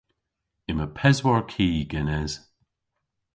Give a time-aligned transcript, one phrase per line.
[0.69, 2.33] Yma peswar ki genes.